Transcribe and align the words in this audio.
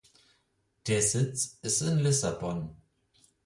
Der 0.87 1.03
Sitz 1.03 1.59
ist 1.61 1.81
in 1.83 1.99
Lissabon. 1.99 2.75